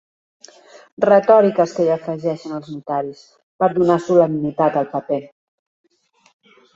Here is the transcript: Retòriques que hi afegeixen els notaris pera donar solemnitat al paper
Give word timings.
Retòriques 1.03 1.73
que 1.79 1.83
hi 1.87 1.91
afegeixen 1.95 2.55
els 2.59 2.71
notaris 2.77 3.21
pera 3.63 3.75
donar 3.81 3.99
solemnitat 4.07 4.79
al 4.81 4.89
paper 4.95 5.21